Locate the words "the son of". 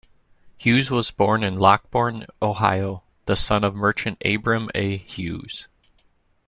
3.27-3.75